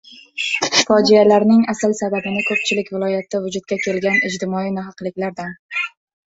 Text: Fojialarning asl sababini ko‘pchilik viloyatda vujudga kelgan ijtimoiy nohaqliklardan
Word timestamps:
Fojialarning 0.77 1.59
asl 1.73 1.93
sababini 1.99 2.43
ko‘pchilik 2.49 2.91
viloyatda 2.95 3.43
vujudga 3.47 3.81
kelgan 3.87 4.21
ijtimoiy 4.33 4.77
nohaqliklardan 4.81 5.57